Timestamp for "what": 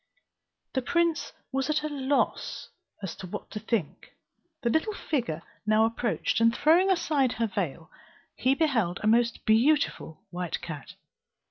3.29-3.51